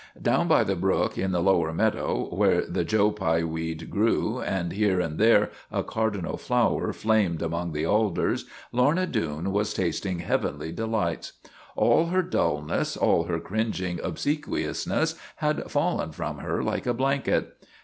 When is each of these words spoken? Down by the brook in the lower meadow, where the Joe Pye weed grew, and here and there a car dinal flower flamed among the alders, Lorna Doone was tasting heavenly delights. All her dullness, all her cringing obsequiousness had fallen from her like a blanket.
Down 0.19 0.47
by 0.47 0.63
the 0.63 0.75
brook 0.75 1.15
in 1.15 1.31
the 1.31 1.43
lower 1.43 1.71
meadow, 1.71 2.33
where 2.33 2.65
the 2.65 2.83
Joe 2.83 3.11
Pye 3.11 3.43
weed 3.43 3.91
grew, 3.91 4.41
and 4.41 4.71
here 4.71 4.99
and 4.99 5.19
there 5.19 5.51
a 5.71 5.83
car 5.83 6.09
dinal 6.09 6.37
flower 6.39 6.91
flamed 6.91 7.43
among 7.43 7.71
the 7.71 7.85
alders, 7.85 8.45
Lorna 8.71 9.05
Doone 9.05 9.51
was 9.51 9.75
tasting 9.75 10.17
heavenly 10.17 10.71
delights. 10.71 11.33
All 11.75 12.07
her 12.07 12.23
dullness, 12.23 12.97
all 12.97 13.25
her 13.25 13.39
cringing 13.39 13.99
obsequiousness 14.03 15.13
had 15.35 15.69
fallen 15.69 16.13
from 16.13 16.39
her 16.39 16.63
like 16.63 16.87
a 16.87 16.95
blanket. 16.95 17.61